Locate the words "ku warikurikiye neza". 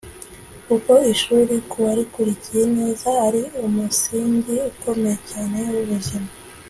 1.69-3.09